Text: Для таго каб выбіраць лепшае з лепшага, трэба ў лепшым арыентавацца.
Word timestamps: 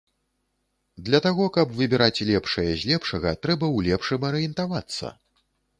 Для 1.09 1.19
таго 1.25 1.45
каб 1.59 1.75
выбіраць 1.81 2.23
лепшае 2.31 2.67
з 2.71 2.93
лепшага, 2.93 3.37
трэба 3.45 3.65
ў 3.77 3.79
лепшым 3.91 4.21
арыентавацца. 4.33 5.19